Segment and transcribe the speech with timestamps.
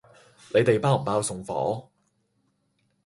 [0.51, 1.89] 你哋包唔包送貨？